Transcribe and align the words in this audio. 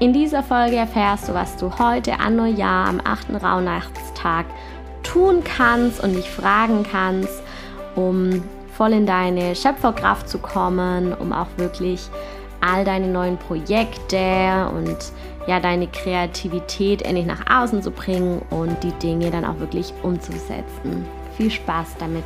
In 0.00 0.14
dieser 0.14 0.42
Folge 0.42 0.76
erfährst 0.76 1.28
du, 1.28 1.34
was 1.34 1.58
du 1.58 1.78
heute 1.78 2.18
an 2.18 2.36
Neujahr 2.36 2.88
am 2.88 3.02
8. 3.04 3.42
Rauhnachtstag 3.42 4.46
tun 5.02 5.44
kannst 5.44 6.02
und 6.02 6.14
dich 6.14 6.30
fragen 6.30 6.86
kannst, 6.90 7.42
um 7.96 8.42
voll 8.74 8.94
in 8.94 9.04
deine 9.04 9.54
Schöpferkraft 9.54 10.26
zu 10.26 10.38
kommen, 10.38 11.12
um 11.12 11.34
auch 11.34 11.48
wirklich 11.58 12.08
all 12.62 12.86
deine 12.86 13.08
neuen 13.08 13.36
Projekte 13.36 14.70
und 14.74 14.96
ja 15.46 15.60
deine 15.60 15.86
Kreativität 15.86 17.02
endlich 17.02 17.26
nach 17.26 17.62
außen 17.62 17.82
zu 17.82 17.90
bringen 17.90 18.40
und 18.48 18.82
die 18.82 18.92
Dinge 18.92 19.30
dann 19.30 19.44
auch 19.44 19.58
wirklich 19.58 19.92
umzusetzen. 20.02 21.04
Viel 21.36 21.50
Spaß 21.50 21.96
damit! 21.98 22.24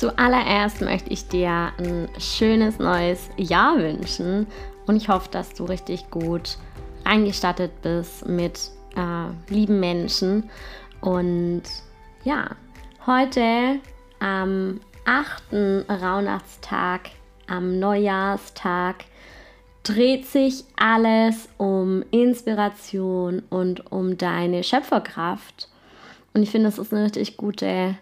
Zuallererst 0.00 0.80
möchte 0.80 1.10
ich 1.10 1.28
dir 1.28 1.72
ein 1.76 2.08
schönes 2.18 2.78
neues 2.78 3.28
Jahr 3.36 3.76
wünschen 3.76 4.46
und 4.86 4.96
ich 4.96 5.10
hoffe, 5.10 5.28
dass 5.30 5.52
du 5.52 5.64
richtig 5.64 6.08
gut 6.08 6.56
eingestattet 7.04 7.82
bist 7.82 8.26
mit 8.26 8.70
äh, 8.96 9.52
lieben 9.52 9.78
Menschen. 9.78 10.48
Und 11.02 11.64
ja, 12.24 12.48
heute 13.04 13.78
am 14.20 14.80
8. 15.04 15.90
Rauhnachtstag, 15.90 17.10
am 17.46 17.78
Neujahrstag, 17.78 19.04
dreht 19.82 20.24
sich 20.26 20.64
alles 20.78 21.46
um 21.58 22.04
Inspiration 22.10 23.42
und 23.50 23.92
um 23.92 24.16
deine 24.16 24.64
Schöpferkraft. 24.64 25.68
Und 26.32 26.42
ich 26.42 26.50
finde, 26.50 26.70
das 26.70 26.78
ist 26.78 26.94
eine 26.94 27.04
richtig 27.04 27.36
gute 27.36 27.96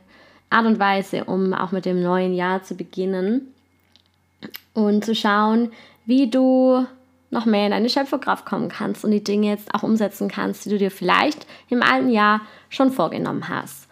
Art 0.50 0.66
und 0.66 0.78
Weise, 0.78 1.24
um 1.24 1.52
auch 1.54 1.72
mit 1.72 1.84
dem 1.84 2.02
neuen 2.02 2.34
Jahr 2.34 2.62
zu 2.62 2.74
beginnen 2.74 3.52
und 4.74 5.04
zu 5.04 5.14
schauen, 5.14 5.72
wie 6.06 6.30
du 6.30 6.86
noch 7.30 7.44
mehr 7.44 7.66
in 7.66 7.72
deine 7.72 7.90
Schöpferkraft 7.90 8.46
kommen 8.46 8.68
kannst 8.68 9.04
und 9.04 9.10
die 9.10 9.22
Dinge 9.22 9.48
jetzt 9.48 9.74
auch 9.74 9.82
umsetzen 9.82 10.28
kannst, 10.28 10.64
die 10.64 10.70
du 10.70 10.78
dir 10.78 10.90
vielleicht 10.90 11.46
im 11.68 11.82
alten 11.82 12.10
Jahr 12.10 12.40
schon 12.70 12.90
vorgenommen 12.90 13.48
hast. 13.48 13.88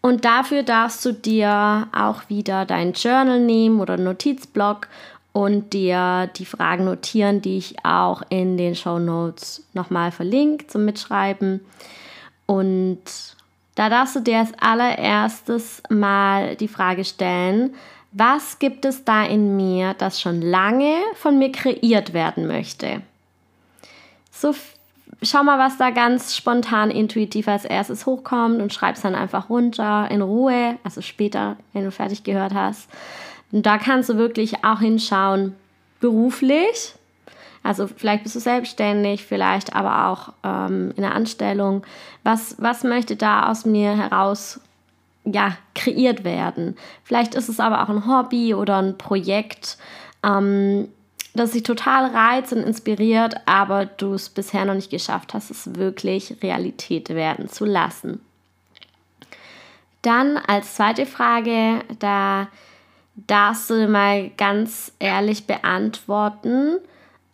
Und 0.00 0.24
dafür 0.24 0.62
darfst 0.62 1.04
du 1.04 1.12
dir 1.12 1.86
auch 1.92 2.28
wieder 2.28 2.64
dein 2.64 2.94
Journal 2.94 3.40
nehmen 3.40 3.80
oder 3.80 3.96
Notizblock 3.96 4.88
und 5.32 5.72
dir 5.72 6.28
die 6.36 6.46
Fragen 6.46 6.84
notieren, 6.84 7.42
die 7.42 7.58
ich 7.58 7.84
auch 7.84 8.22
in 8.30 8.56
den 8.56 8.74
Show 8.74 8.98
Notes 8.98 9.64
nochmal 9.74 10.10
verlinke 10.10 10.66
zum 10.66 10.84
Mitschreiben. 10.84 11.60
Und 12.46 13.02
da 13.80 13.88
darfst 13.88 14.14
du 14.14 14.20
dir 14.20 14.40
als 14.40 14.52
allererstes 14.60 15.82
mal 15.88 16.54
die 16.54 16.68
Frage 16.68 17.02
stellen, 17.02 17.74
was 18.12 18.58
gibt 18.58 18.84
es 18.84 19.06
da 19.06 19.24
in 19.24 19.56
mir, 19.56 19.94
das 19.94 20.20
schon 20.20 20.42
lange 20.42 20.96
von 21.14 21.38
mir 21.38 21.50
kreiert 21.50 22.12
werden 22.12 22.46
möchte? 22.46 23.00
So, 24.30 24.54
schau 25.22 25.42
mal, 25.44 25.58
was 25.58 25.78
da 25.78 25.88
ganz 25.88 26.36
spontan, 26.36 26.90
intuitiv 26.90 27.48
als 27.48 27.64
erstes 27.64 28.04
hochkommt 28.04 28.60
und 28.60 28.74
schreib 28.74 28.96
es 28.96 29.00
dann 29.00 29.14
einfach 29.14 29.48
runter 29.48 30.10
in 30.10 30.20
Ruhe, 30.20 30.76
also 30.84 31.00
später, 31.00 31.56
wenn 31.72 31.84
du 31.84 31.90
fertig 31.90 32.22
gehört 32.22 32.52
hast. 32.52 32.86
Und 33.50 33.64
da 33.64 33.78
kannst 33.78 34.10
du 34.10 34.18
wirklich 34.18 34.62
auch 34.62 34.80
hinschauen, 34.80 35.56
beruflich, 36.00 36.96
also 37.62 37.86
vielleicht 37.86 38.22
bist 38.22 38.36
du 38.36 38.40
selbstständig, 38.40 39.24
vielleicht 39.24 39.74
aber 39.74 40.08
auch 40.08 40.32
ähm, 40.42 40.92
in 40.96 41.02
der 41.02 41.14
Anstellung. 41.14 41.84
Was, 42.24 42.56
was 42.58 42.84
möchte 42.84 43.16
da 43.16 43.48
aus 43.48 43.66
mir 43.66 43.96
heraus 43.96 44.60
ja, 45.24 45.56
kreiert 45.74 46.24
werden? 46.24 46.76
Vielleicht 47.04 47.34
ist 47.34 47.48
es 47.48 47.60
aber 47.60 47.82
auch 47.82 47.90
ein 47.90 48.06
Hobby 48.06 48.54
oder 48.54 48.78
ein 48.78 48.96
Projekt, 48.96 49.76
ähm, 50.24 50.88
das 51.34 51.52
sich 51.52 51.62
total 51.62 52.06
reizt 52.06 52.52
und 52.52 52.62
inspiriert, 52.62 53.34
aber 53.46 53.84
du 53.86 54.14
es 54.14 54.30
bisher 54.30 54.64
noch 54.64 54.74
nicht 54.74 54.90
geschafft 54.90 55.34
hast, 55.34 55.50
es 55.50 55.74
wirklich 55.76 56.36
Realität 56.42 57.10
werden 57.10 57.48
zu 57.48 57.64
lassen. 57.64 58.20
Dann 60.02 60.38
als 60.38 60.74
zweite 60.76 61.04
Frage, 61.04 61.84
da 61.98 62.48
darfst 63.14 63.68
du 63.68 63.86
mal 63.86 64.30
ganz 64.30 64.92
ehrlich 64.98 65.46
beantworten, 65.46 66.78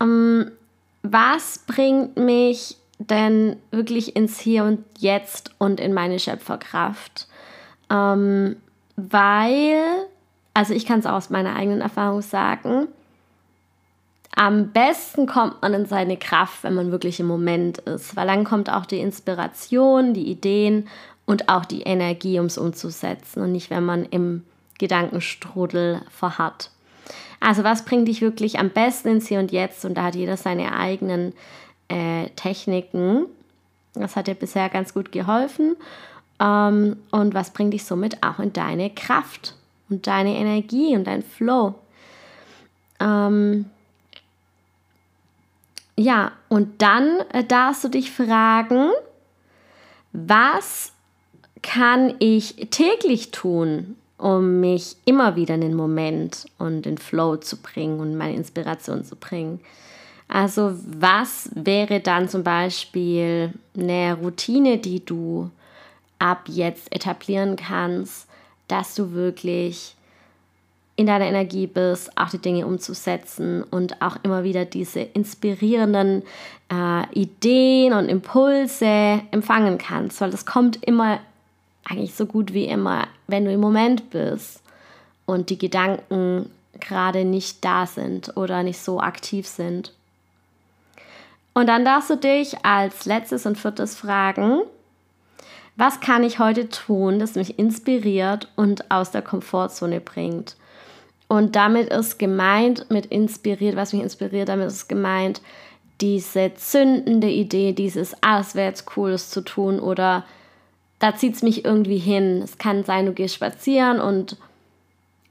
ähm, 0.01 0.51
was 1.03 1.61
bringt 1.67 2.17
mich 2.17 2.77
denn 2.99 3.57
wirklich 3.71 4.17
ins 4.17 4.41
Hier 4.41 4.65
und 4.65 4.85
Jetzt 4.99 5.55
und 5.59 5.81
in 5.81 5.93
meine 5.93 6.19
Schöpferkraft? 6.19 7.29
Ähm, 7.91 8.57
weil, 8.97 9.83
also 10.55 10.75
ich 10.75 10.87
kann 10.87 11.01
es 11.01 11.07
aus 11.07 11.31
meiner 11.31 11.55
eigenen 11.55 11.81
Erfahrung 11.81 12.23
sagen, 12.23 12.89
am 14.35 14.71
besten 14.73 15.27
kommt 15.27 15.63
man 15.63 15.73
in 15.73 15.87
seine 15.87 16.19
Kraft, 16.19 16.63
wenn 16.63 16.75
man 16.75 16.91
wirklich 16.91 17.21
im 17.21 17.27
Moment 17.27 17.79
ist, 17.79 18.17
weil 18.17 18.27
dann 18.27 18.45
kommt 18.45 18.71
auch 18.71 18.85
die 18.85 19.01
Inspiration, 19.01 20.13
die 20.13 20.31
Ideen 20.31 20.89
und 21.25 21.49
auch 21.49 21.65
die 21.65 21.83
Energie, 21.83 22.39
um 22.39 22.47
es 22.47 22.59
umzusetzen 22.59 23.43
und 23.43 23.53
nicht, 23.53 23.71
wenn 23.71 23.85
man 23.85 24.05
im 24.05 24.45
Gedankenstrudel 24.79 26.03
verharrt. 26.11 26.71
Also 27.47 27.63
was 27.63 27.85
bringt 27.85 28.09
dich 28.09 28.23
wirklich 28.23 28.59
am 28.59 28.71
besten 28.71 29.07
ins 29.07 29.29
Hier 29.29 29.39
und 29.39 29.53
Jetzt? 29.53 29.85
Und 29.85 29.95
da 29.95 30.03
hat 30.03 30.17
jeder 30.17 30.37
seine 30.37 30.77
eigenen 30.77 31.33
äh, 31.87 32.29
Techniken. 32.31 33.27
Das 33.95 34.17
hat 34.17 34.27
dir 34.27 34.35
bisher 34.35 34.69
ganz 34.69 34.93
gut 34.93 35.13
geholfen. 35.13 35.77
Ähm, 36.41 36.97
und 37.13 37.35
was 37.35 37.53
bringt 37.53 37.73
dich 37.73 37.85
somit 37.85 38.21
auch 38.25 38.41
in 38.41 38.53
deine 38.53 38.91
Kraft 38.91 39.55
und 39.89 40.09
deine 40.09 40.35
Energie 40.35 40.97
und 40.97 41.05
dein 41.05 41.23
Flow? 41.23 41.77
Ähm, 42.99 43.67
ja, 45.97 46.33
und 46.49 46.83
dann 46.83 47.21
äh, 47.33 47.45
darfst 47.45 47.85
du 47.85 47.89
dich 47.89 48.11
fragen, 48.11 48.91
was 50.13 50.91
kann 51.63 52.17
ich 52.19 52.71
täglich 52.71 53.31
tun, 53.31 53.95
um 54.19 54.61
mich 54.61 54.97
immer 55.05 55.37
wieder 55.37 55.55
in 55.55 55.61
den 55.61 55.75
Moment 55.75 56.47
und 56.59 56.83
den 56.83 56.99
Flow 56.99 57.37
zu 57.37 57.59
bringen 57.59 58.01
und 58.01 58.17
meine 58.17 58.35
Inspiration 58.35 59.05
zu 59.05 59.17
bringen. 59.17 59.61
Also 60.29 60.73
was 60.87 61.51
wäre 61.55 62.01
dann 62.01 62.29
zum 62.29 62.43
Beispiel 62.43 63.53
eine 63.79 64.17
Routine, 64.21 64.79
die 64.79 65.05
du 65.05 65.51
ab 66.19 66.45
jetzt 66.47 66.93
etablieren 66.93 67.57
kannst, 67.57 68.29
dass 68.69 68.95
du 68.95 69.13
wirklich 69.13 69.95
in 70.97 71.07
deiner 71.07 71.27
Energie 71.27 71.67
bist, 71.67 72.17
auch 72.17 72.31
die 72.31 72.39
Dinge 72.39 72.67
umzusetzen 72.67 73.63
und 73.63 74.01
auch 74.01 74.17
immer 74.23 74.45
wieder 74.45 74.65
diese 74.65 75.01
inspirierenden 75.01 76.23
äh, 76.73 77.07
Ideen 77.13 77.93
und 77.93 78.09
Impulse 78.09 79.21
empfangen 79.31 79.77
kannst, 79.77 80.21
weil 80.23 80.31
das 80.31 80.47
kommt 80.47 80.83
immer 80.83 81.21
eigentlich 81.89 82.15
so 82.15 82.27
gut 82.27 82.53
wie 82.53 82.67
immer, 82.67 83.07
wenn 83.27 83.45
du 83.45 83.53
im 83.53 83.61
Moment 83.61 84.11
bist 84.11 84.63
und 85.25 85.51
die 85.51 85.59
Gedanken 85.59 86.51
gerade 86.81 87.25
nicht 87.25 87.65
da 87.65 87.87
sind 87.87 88.37
oder 88.37 88.63
nicht 88.63 88.79
so 88.79 89.01
aktiv 89.01 89.47
sind. 89.47 89.93
Und 91.55 91.69
dann 91.69 91.85
darfst 91.85 92.11
du 92.11 92.17
dich 92.17 92.65
als 92.65 93.07
letztes 93.07 93.47
und 93.47 93.57
viertes 93.57 93.97
fragen, 93.97 94.61
was 95.77 96.01
kann 96.01 96.25
ich 96.25 96.39
heute 96.39 96.69
tun, 96.69 97.19
das 97.19 97.35
mich 97.35 97.59
inspiriert 97.59 98.49
und 98.57 98.91
aus 98.91 99.11
der 99.11 99.23
Komfortzone 99.23 100.01
bringt? 100.01 100.57
Und 101.29 101.57
damit 101.57 101.89
ist 101.89 102.19
gemeint, 102.19 102.91
mit 102.91 103.07
inspiriert, 103.07 103.77
was 103.77 103.93
mich 103.93 104.03
inspiriert, 104.03 104.49
damit 104.49 104.69
ist 104.69 104.89
gemeint, 104.89 105.41
diese 106.01 106.55
zündende 106.55 107.29
Idee, 107.29 107.73
dieses, 107.73 108.15
ah, 108.23 108.41
es 108.41 108.55
wäre 108.55 108.69
jetzt 108.69 108.97
cool, 108.97 109.13
das 109.13 109.31
zu 109.31 109.41
tun 109.41 109.81
oder 109.81 110.25
da 110.99 111.15
zieht 111.15 111.35
es 111.35 111.43
mich 111.43 111.65
irgendwie 111.65 111.99
hin. 111.99 112.41
Es 112.43 112.59
kann 112.59 112.85
sein, 112.85 113.07
du 113.07 113.13
gehst 113.13 113.35
spazieren 113.35 114.01
und 114.01 114.37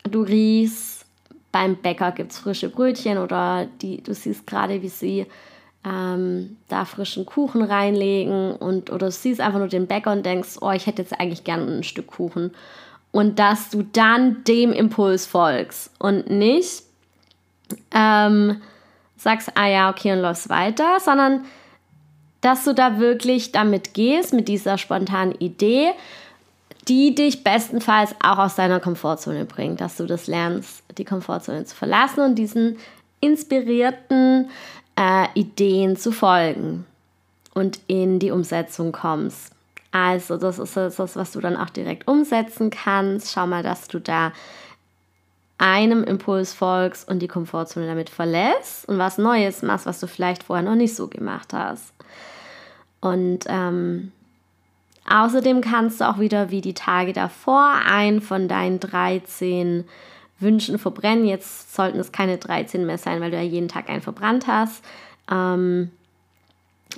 du 0.04 0.22
riechst, 0.22 1.06
beim 1.52 1.78
Bäcker 1.78 2.12
gibt 2.12 2.32
es 2.32 2.40
frische 2.40 2.70
Brötchen 2.70 3.18
oder 3.18 3.68
die, 3.82 4.04
du 4.04 4.14
siehst 4.14 4.46
gerade, 4.46 4.82
wie 4.82 4.90
sie 4.90 5.26
ähm, 5.86 6.58
da 6.68 6.86
frischen 6.86 7.26
Kuchen 7.26 7.62
reinlegen 7.62 8.56
und 8.56 8.90
oder 8.90 9.08
du 9.08 9.12
siehst 9.12 9.40
einfach 9.40 9.60
nur 9.60 9.68
den 9.68 9.88
Bäcker 9.88 10.12
und 10.12 10.26
denkst, 10.26 10.58
oh, 10.62 10.72
ich 10.72 10.86
hätte 10.86 11.02
jetzt 11.02 11.20
eigentlich 11.20 11.44
gerne 11.44 11.78
ein 11.78 11.84
Stück 11.84 12.08
Kuchen. 12.08 12.52
Und 13.12 13.40
dass 13.40 13.70
du 13.70 13.84
dann 13.84 14.44
dem 14.44 14.74
Impuls 14.74 15.26
folgst 15.26 15.92
und 16.00 16.30
nicht 16.30 16.84
ähm, 17.92 18.62
sagst, 19.16 19.52
ah 19.56 19.68
ja, 19.68 19.90
okay, 19.90 20.12
und 20.12 20.20
läufst 20.20 20.50
weiter, 20.50 21.00
sondern 21.00 21.46
dass 22.46 22.64
du 22.64 22.74
da 22.74 23.00
wirklich 23.00 23.52
damit 23.52 23.96
gehst, 23.96 24.32
mit 24.32 24.48
dieser 24.48 24.78
spontanen 24.78 25.34
Idee, 25.40 25.90
die 26.88 27.16
dich 27.16 27.44
bestenfalls 27.44 28.14
auch 28.24 28.38
aus 28.38 28.54
deiner 28.54 28.80
Komfortzone 28.80 29.46
bringt, 29.46 29.82
dass 29.82 29.98
du 29.98 30.06
das 30.06 30.28
lernst, 30.28 30.84
die 31.00 31.06
Komfortzone 31.06 31.66
zu 31.66 31.76
verlassen 31.76 32.20
und 32.20 32.36
diesen 32.36 32.78
inspirierten 33.20 34.52
äh, 34.96 35.28
Ideen 35.34 35.98
zu 35.98 36.12
folgen 36.12 36.86
und 37.56 37.80
in 37.88 38.20
die 38.20 38.30
Umsetzung 38.30 38.92
kommst. 38.92 39.52
Also 39.92 40.38
das 40.38 40.60
ist 40.60 40.78
das, 40.78 41.16
was 41.16 41.32
du 41.32 41.40
dann 41.40 41.58
auch 41.58 41.72
direkt 41.72 42.08
umsetzen 42.08 42.70
kannst. 42.70 43.32
Schau 43.32 43.48
mal, 43.48 43.64
dass 43.64 43.88
du 43.88 44.00
da 44.00 44.34
einem 45.58 46.04
Impuls 46.04 46.54
folgst 46.54 47.08
und 47.10 47.20
die 47.20 47.28
Komfortzone 47.28 47.88
damit 47.88 48.12
verlässt 48.12 48.88
und 48.88 49.00
was 49.00 49.18
Neues 49.18 49.64
machst, 49.64 49.88
was 49.88 50.00
du 50.00 50.06
vielleicht 50.06 50.44
vorher 50.44 50.66
noch 50.66 50.76
nicht 50.76 50.96
so 50.96 51.08
gemacht 51.08 51.52
hast. 51.52 51.96
Und 53.02 53.46
ähm, 53.48 54.12
außerdem 55.10 55.62
kannst 55.62 56.02
du 56.02 56.10
auch 56.10 56.20
wieder 56.20 56.50
wie 56.52 56.62
die 56.62 56.74
Tage 56.74 57.14
davor 57.14 57.76
ein 57.88 58.22
von 58.22 58.48
deinen 58.48 58.80
13 58.80 59.86
Wünschen 60.40 60.78
verbrennen. 60.80 61.26
Jetzt 61.26 61.76
sollten 61.76 62.00
es 62.00 62.12
keine 62.12 62.38
13 62.38 62.86
mehr 62.86 62.98
sein, 62.98 63.22
weil 63.22 63.32
du 63.32 63.38
ja 63.38 63.44
jeden 63.44 63.68
Tag 63.68 63.90
einen 63.90 64.02
verbrannt 64.02 64.48
hast. 64.48 64.84
Ähm, 65.32 65.92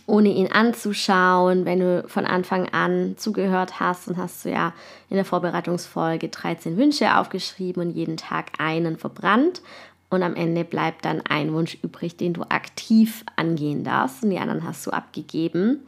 ohne 0.06 0.30
ihn 0.30 0.52
anzuschauen, 0.52 1.66
wenn 1.66 1.80
du 1.80 2.04
von 2.08 2.26
Anfang 2.26 2.70
an 2.70 3.16
zugehört 3.18 3.80
hast, 3.80 4.08
dann 4.08 4.18
hast 4.18 4.46
du 4.46 4.52
ja 4.52 4.74
in 5.10 5.16
der 5.16 5.26
Vorbereitungsfolge 5.26 6.30
13 6.30 6.78
Wünsche 6.78 7.18
aufgeschrieben 7.18 7.82
und 7.82 7.92
jeden 7.92 8.18
Tag 8.18 8.52
einen 8.60 8.98
verbrannt. 8.98 9.62
Und 10.10 10.24
am 10.24 10.36
Ende 10.36 10.64
bleibt 10.64 11.04
dann 11.06 11.22
ein 11.28 11.54
Wunsch 11.54 11.78
übrig, 11.82 12.16
den 12.16 12.34
du 12.34 12.44
aktiv 12.44 13.26
angehen 13.36 13.84
darfst. 13.84 14.24
Und 14.24 14.30
die 14.30 14.40
anderen 14.40 14.64
hast 14.64 14.86
du 14.88 14.92
abgegeben. 14.92 15.86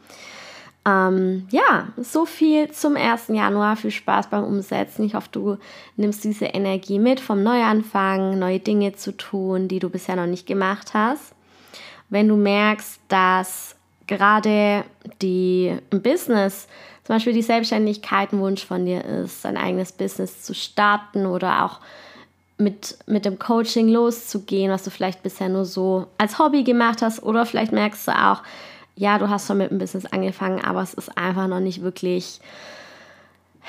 Ähm, 0.86 1.46
ja, 1.50 1.88
so 1.96 2.26
viel 2.26 2.70
zum 2.70 2.96
1. 2.96 3.28
Januar. 3.28 3.76
Viel 3.76 3.90
Spaß 3.90 4.28
beim 4.28 4.44
Umsetzen. 4.44 5.04
Ich 5.04 5.14
hoffe, 5.14 5.28
du 5.32 5.56
nimmst 5.96 6.24
diese 6.24 6.46
Energie 6.46 6.98
mit 6.98 7.20
vom 7.20 7.42
Neuanfang, 7.42 8.38
neue 8.38 8.60
Dinge 8.60 8.94
zu 8.94 9.16
tun, 9.16 9.68
die 9.68 9.78
du 9.78 9.88
bisher 9.88 10.16
noch 10.16 10.26
nicht 10.26 10.46
gemacht 10.46 10.92
hast. 10.92 11.34
Wenn 12.10 12.28
du 12.28 12.36
merkst, 12.36 13.00
dass 13.08 13.76
gerade 14.06 14.84
die 15.22 15.76
im 15.90 16.02
Business, 16.02 16.66
zum 17.04 17.16
Beispiel 17.16 17.32
die 17.32 17.42
Selbstständigkeit 17.42 18.32
ein 18.32 18.40
Wunsch 18.40 18.64
von 18.64 18.84
dir 18.84 19.04
ist, 19.04 19.46
ein 19.46 19.56
eigenes 19.56 19.92
Business 19.92 20.42
zu 20.42 20.54
starten 20.54 21.26
oder 21.26 21.64
auch 21.64 21.80
mit, 22.60 22.98
mit 23.06 23.24
dem 23.24 23.38
Coaching 23.38 23.88
loszugehen, 23.88 24.70
was 24.70 24.84
du 24.84 24.90
vielleicht 24.90 25.22
bisher 25.22 25.48
nur 25.48 25.64
so 25.64 26.06
als 26.18 26.38
Hobby 26.38 26.62
gemacht 26.62 27.02
hast. 27.02 27.22
Oder 27.22 27.46
vielleicht 27.46 27.72
merkst 27.72 28.08
du 28.08 28.12
auch, 28.12 28.42
ja, 28.94 29.18
du 29.18 29.28
hast 29.28 29.46
schon 29.46 29.58
mit 29.58 29.70
dem 29.70 29.78
Business 29.78 30.06
angefangen, 30.06 30.62
aber 30.62 30.82
es 30.82 30.94
ist 30.94 31.16
einfach 31.16 31.48
noch 31.48 31.60
nicht 31.60 31.82
wirklich 31.82 32.40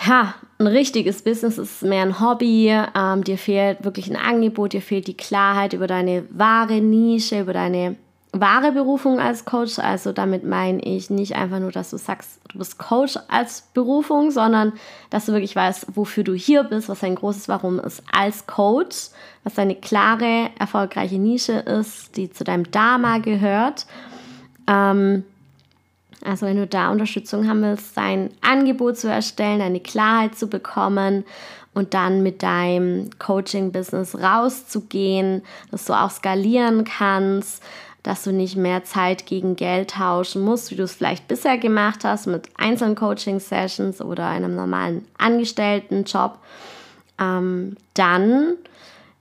ja, 0.06 0.36
ein 0.60 0.68
richtiges 0.68 1.22
Business. 1.22 1.58
Es 1.58 1.72
ist 1.72 1.84
mehr 1.84 2.04
ein 2.04 2.20
Hobby. 2.20 2.70
Ähm, 2.96 3.24
dir 3.24 3.38
fehlt 3.38 3.84
wirklich 3.84 4.10
ein 4.10 4.16
Angebot, 4.16 4.74
dir 4.74 4.82
fehlt 4.82 5.08
die 5.08 5.18
Klarheit 5.18 5.74
über 5.74 5.88
deine 5.88 6.26
wahre 6.30 6.82
Nische, 6.82 7.42
über 7.42 7.54
deine 7.54 7.96
wahre 8.34 8.72
Berufung 8.72 9.20
als 9.20 9.46
Coach. 9.46 9.80
Also 9.80 10.12
damit 10.12 10.44
meine 10.44 10.82
ich 10.82 11.10
nicht 11.10 11.36
einfach 11.36 11.60
nur, 11.60 11.72
dass 11.72 11.90
du 11.90 11.98
sagst, 11.98 12.40
du 12.50 12.58
bist 12.58 12.78
Coach 12.78 13.18
als 13.28 13.64
Berufung, 13.74 14.32
sondern 14.32 14.74
dass 15.10 15.26
du 15.26 15.34
wirklich 15.34 15.56
weißt, 15.56 15.88
wofür 15.96 16.24
du 16.24 16.34
hier 16.34 16.64
bist, 16.64 16.90
was 16.90 17.02
dein 17.02 17.16
großes 17.16 17.50
Warum 17.50 17.80
ist 17.80 18.04
als 18.12 18.48
Coach, 18.48 19.10
was 19.44 19.56
deine 19.56 19.76
klare, 19.76 20.50
erfolgreiche 20.58 21.18
Nische 21.18 21.54
ist, 21.54 22.16
die 22.16 22.32
zu 22.32 22.44
deinem 22.44 22.70
Dharma 22.72 23.18
gehört. 23.18 23.86
Ähm, 24.68 25.24
also 26.24 26.46
wenn 26.46 26.58
du 26.58 26.68
da 26.68 26.92
Unterstützung 26.92 27.48
haben 27.48 27.64
willst, 27.64 27.98
dein 27.98 28.30
Angebot 28.42 28.98
zu 28.98 29.10
erstellen, 29.10 29.60
deine 29.60 29.80
Klarheit 29.80 30.36
zu 30.36 30.48
bekommen 30.48 31.26
und 31.74 31.94
dann 31.94 32.22
mit 32.22 32.44
deinem 32.44 33.10
Coaching-Business 33.18 34.20
rauszugehen, 34.20 35.42
dass 35.72 35.86
du 35.86 35.94
auch 35.94 36.12
skalieren 36.12 36.84
kannst, 36.84 37.64
dass 38.04 38.24
du 38.24 38.32
nicht 38.32 38.56
mehr 38.56 38.84
Zeit 38.84 39.26
gegen 39.26 39.56
Geld 39.56 39.92
tauschen 39.92 40.42
musst, 40.44 40.72
wie 40.72 40.76
du 40.76 40.84
es 40.84 40.94
vielleicht 40.94 41.28
bisher 41.28 41.58
gemacht 41.58 42.04
hast 42.04 42.28
mit 42.28 42.50
einzelnen 42.58 42.96
Coaching-Sessions 42.96 44.02
oder 44.02 44.28
einem 44.28 44.56
normalen 44.56 45.06
Angestelltenjob, 45.18 46.38
ähm, 47.20 47.76
dann 47.94 48.56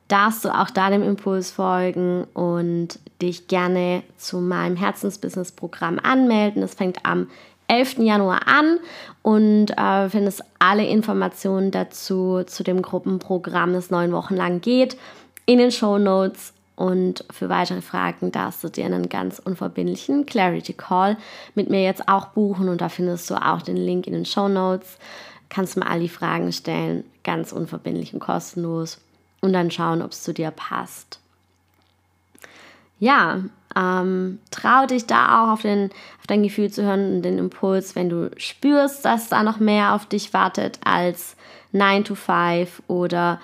darfst 0.08 0.44
du 0.44 0.48
auch 0.48 0.70
deinem 0.70 1.02
Impuls 1.02 1.50
folgen 1.50 2.24
und 2.34 2.98
dich 3.22 3.48
gerne 3.48 4.02
zu 4.16 4.40
meinem 4.40 4.76
Herzensbusiness-Programm 4.76 5.98
anmelden. 6.02 6.62
Das 6.62 6.74
fängt 6.74 7.04
am 7.04 7.28
11. 7.68 7.98
Januar 7.98 8.48
an 8.48 8.78
und 9.22 9.70
äh, 9.78 10.08
findest 10.08 10.42
alle 10.58 10.86
Informationen 10.86 11.70
dazu 11.70 12.42
zu 12.44 12.64
dem 12.64 12.82
Gruppenprogramm, 12.82 13.72
das 13.72 13.90
neun 13.90 14.10
Wochen 14.12 14.34
lang 14.34 14.60
geht, 14.60 14.96
in 15.46 15.58
den 15.58 15.70
Show 15.70 15.98
Notes 15.98 16.52
und 16.80 17.26
für 17.30 17.50
weitere 17.50 17.82
Fragen 17.82 18.32
darfst 18.32 18.64
du 18.64 18.70
dir 18.70 18.86
einen 18.86 19.10
ganz 19.10 19.38
unverbindlichen 19.38 20.24
Clarity 20.24 20.72
Call 20.72 21.18
mit 21.54 21.68
mir 21.68 21.82
jetzt 21.82 22.08
auch 22.08 22.28
buchen. 22.28 22.70
Und 22.70 22.80
da 22.80 22.88
findest 22.88 23.28
du 23.28 23.34
auch 23.34 23.60
den 23.60 23.76
Link 23.76 24.06
in 24.06 24.14
den 24.14 24.24
Show 24.24 24.48
Notes. 24.48 24.96
Kannst 25.50 25.76
mir 25.76 25.86
all 25.86 26.00
die 26.00 26.08
Fragen 26.08 26.50
stellen, 26.52 27.04
ganz 27.22 27.52
unverbindlich 27.52 28.14
und 28.14 28.20
kostenlos. 28.20 28.98
Und 29.42 29.52
dann 29.52 29.70
schauen, 29.70 30.00
ob 30.00 30.12
es 30.12 30.22
zu 30.22 30.32
dir 30.32 30.50
passt. 30.52 31.20
Ja, 32.98 33.40
ähm, 33.76 34.38
trau 34.50 34.86
dich 34.86 35.04
da 35.04 35.44
auch 35.44 35.52
auf, 35.52 35.60
den, 35.60 35.90
auf 36.20 36.26
dein 36.28 36.42
Gefühl 36.42 36.70
zu 36.70 36.82
hören 36.82 37.16
und 37.16 37.22
den 37.22 37.36
Impuls, 37.36 37.94
wenn 37.94 38.08
du 38.08 38.30
spürst, 38.38 39.04
dass 39.04 39.28
da 39.28 39.42
noch 39.42 39.60
mehr 39.60 39.94
auf 39.94 40.06
dich 40.06 40.32
wartet 40.32 40.78
als 40.82 41.36
9 41.72 42.04
to 42.04 42.14
5 42.14 42.82
oder 42.88 43.38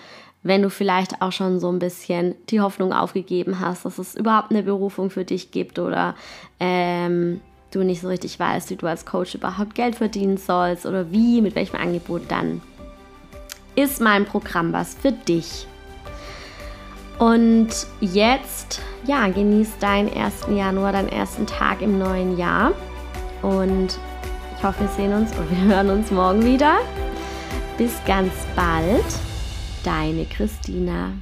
wenn 0.47 0.63
du 0.63 0.71
vielleicht 0.71 1.23
auch 1.23 1.33
schon 1.33 1.59
so 1.59 1.71
ein 1.71 1.79
bisschen 1.79 2.35
die 2.49 2.61
Hoffnung 2.61 2.93
aufgegeben 2.93 3.61
hast, 3.61 3.85
dass 3.85 3.99
es 3.99 4.15
überhaupt 4.15 4.51
eine 4.51 4.63
Berufung 4.63 5.11
für 5.11 5.25
dich 5.25 5.51
gibt 5.51 5.79
oder 5.79 6.15
ähm, 6.61 7.41
du 7.73 7.83
nicht 7.83 8.01
so 8.01 8.09
richtig 8.09 8.39
weißt, 8.39 8.71
wie 8.71 8.77
du 8.77 8.87
als 8.87 9.05
Coach 9.05 9.35
überhaupt 9.35 9.75
Geld 9.75 9.97
verdienen 9.97 10.37
sollst 10.37 10.87
oder 10.87 11.11
wie, 11.11 11.43
mit 11.43 11.55
welchem 11.55 11.77
Angebot 11.77 12.23
dann, 12.29 12.63
ist 13.75 14.01
mein 14.01 14.25
Programm 14.25 14.73
was 14.73 14.95
für 14.95 15.13
dich. 15.13 15.67
Und 17.19 17.69
jetzt, 18.01 18.81
ja, 19.07 19.27
genieß 19.29 19.79
deinen 19.81 20.13
1. 20.13 20.47
Januar, 20.51 20.93
deinen 20.93 21.09
ersten 21.09 21.47
Tag 21.47 21.83
im 21.83 21.99
neuen 21.99 22.37
Jahr. 22.37 22.73
Und 23.43 23.99
ich 24.57 24.65
hoffe, 24.65 24.81
wir 24.81 24.89
sehen 24.89 25.13
uns 25.15 25.31
und 25.37 25.51
wir 25.51 25.75
hören 25.75 25.91
uns 25.91 26.11
morgen 26.11 26.45
wieder. 26.45 26.77
Bis 27.79 27.93
ganz 28.07 28.33
bald 28.55 29.36
deine 29.87 30.27
Christina. 30.27 31.13